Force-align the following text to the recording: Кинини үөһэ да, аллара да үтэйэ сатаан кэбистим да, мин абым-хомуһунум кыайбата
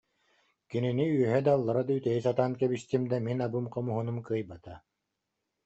Кинини 0.69 1.05
үөһэ 1.15 1.39
да, 1.45 1.51
аллара 1.57 1.81
да 1.87 1.93
үтэйэ 1.99 2.19
сатаан 2.27 2.53
кэбистим 2.61 3.03
да, 3.11 3.17
мин 3.27 3.37
абым-хомуһунум 3.45 4.17
кыайбата 4.27 4.73